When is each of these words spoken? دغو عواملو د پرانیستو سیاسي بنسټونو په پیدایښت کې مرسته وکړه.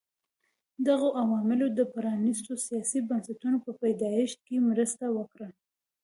دغو 0.87 1.07
عواملو 1.21 1.67
د 1.77 1.79
پرانیستو 1.93 2.51
سیاسي 2.67 2.99
بنسټونو 3.09 3.57
په 3.65 3.71
پیدایښت 3.81 4.39
کې 4.47 4.65
مرسته 4.69 5.05
وکړه. 5.17 5.49